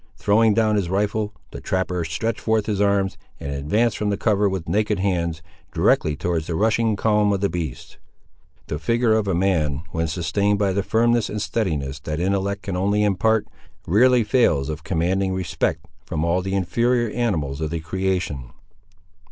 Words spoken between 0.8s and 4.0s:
rifle, the trapper stretched forth his arms, and advanced